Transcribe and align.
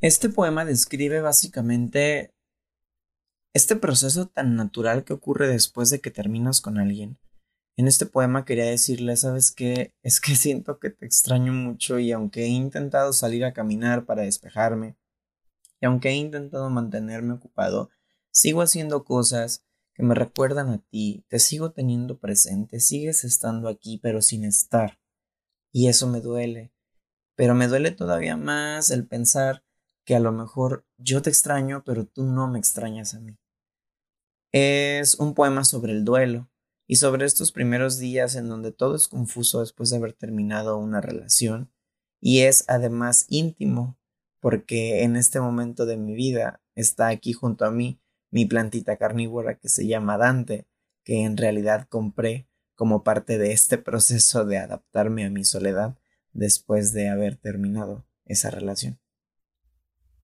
Este 0.00 0.28
poema 0.28 0.64
describe 0.64 1.20
básicamente 1.20 2.32
este 3.52 3.74
proceso 3.74 4.28
tan 4.28 4.54
natural 4.54 5.02
que 5.02 5.12
ocurre 5.12 5.48
después 5.48 5.90
de 5.90 6.00
que 6.00 6.12
terminas 6.12 6.60
con 6.60 6.78
alguien. 6.78 7.18
En 7.76 7.88
este 7.88 8.06
poema 8.06 8.44
quería 8.44 8.66
decirle, 8.66 9.16
¿sabes 9.16 9.50
qué? 9.50 9.92
Es 10.04 10.20
que 10.20 10.36
siento 10.36 10.78
que 10.78 10.90
te 10.90 11.04
extraño 11.04 11.52
mucho 11.52 11.98
y 11.98 12.12
aunque 12.12 12.44
he 12.44 12.48
intentado 12.48 13.12
salir 13.12 13.44
a 13.44 13.52
caminar 13.52 14.06
para 14.06 14.22
despejarme, 14.22 14.96
y 15.80 15.86
aunque 15.86 16.10
he 16.10 16.14
intentado 16.14 16.70
mantenerme 16.70 17.34
ocupado, 17.34 17.90
sigo 18.30 18.62
haciendo 18.62 19.04
cosas 19.04 19.64
que 19.94 20.04
me 20.04 20.14
recuerdan 20.14 20.68
a 20.68 20.78
ti, 20.78 21.24
te 21.26 21.40
sigo 21.40 21.72
teniendo 21.72 22.20
presente, 22.20 22.78
sigues 22.78 23.24
estando 23.24 23.68
aquí 23.68 23.98
pero 23.98 24.22
sin 24.22 24.44
estar. 24.44 25.00
Y 25.72 25.88
eso 25.88 26.06
me 26.06 26.20
duele. 26.20 26.72
Pero 27.34 27.56
me 27.56 27.66
duele 27.66 27.90
todavía 27.90 28.36
más 28.36 28.90
el 28.90 29.04
pensar 29.06 29.64
que 30.08 30.16
a 30.16 30.20
lo 30.20 30.32
mejor 30.32 30.86
yo 30.96 31.20
te 31.20 31.28
extraño, 31.28 31.82
pero 31.84 32.06
tú 32.06 32.24
no 32.24 32.48
me 32.48 32.58
extrañas 32.58 33.12
a 33.12 33.20
mí. 33.20 33.36
Es 34.52 35.16
un 35.16 35.34
poema 35.34 35.64
sobre 35.64 35.92
el 35.92 36.06
duelo 36.06 36.50
y 36.86 36.96
sobre 36.96 37.26
estos 37.26 37.52
primeros 37.52 37.98
días 37.98 38.34
en 38.34 38.48
donde 38.48 38.72
todo 38.72 38.96
es 38.96 39.06
confuso 39.06 39.60
después 39.60 39.90
de 39.90 39.98
haber 39.98 40.14
terminado 40.14 40.78
una 40.78 41.02
relación 41.02 41.70
y 42.22 42.40
es 42.40 42.64
además 42.68 43.26
íntimo 43.28 43.98
porque 44.40 45.02
en 45.02 45.16
este 45.16 45.42
momento 45.42 45.84
de 45.84 45.98
mi 45.98 46.14
vida 46.14 46.62
está 46.74 47.08
aquí 47.08 47.34
junto 47.34 47.66
a 47.66 47.70
mí 47.70 48.00
mi 48.30 48.46
plantita 48.46 48.96
carnívora 48.96 49.58
que 49.58 49.68
se 49.68 49.86
llama 49.86 50.16
Dante, 50.16 50.66
que 51.04 51.24
en 51.24 51.36
realidad 51.36 51.86
compré 51.86 52.48
como 52.76 53.04
parte 53.04 53.36
de 53.36 53.52
este 53.52 53.76
proceso 53.76 54.46
de 54.46 54.56
adaptarme 54.56 55.26
a 55.26 55.30
mi 55.30 55.44
soledad 55.44 55.98
después 56.32 56.94
de 56.94 57.10
haber 57.10 57.36
terminado 57.36 58.06
esa 58.24 58.48
relación. 58.48 58.98